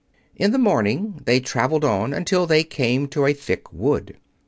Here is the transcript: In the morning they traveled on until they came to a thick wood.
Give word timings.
In 0.35 0.49
the 0.51 0.57
morning 0.57 1.21
they 1.25 1.39
traveled 1.39 1.85
on 1.85 2.11
until 2.11 2.47
they 2.47 2.63
came 2.63 3.07
to 3.09 3.27
a 3.27 3.33
thick 3.35 3.71
wood. 3.71 4.17